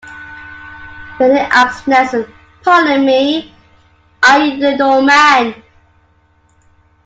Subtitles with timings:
[1.19, 2.25] Benny asked Nelson,
[2.63, 3.53] Pardon me,
[4.27, 5.53] are you the doorman?